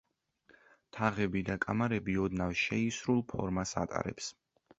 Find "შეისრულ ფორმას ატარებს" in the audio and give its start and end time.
2.63-4.33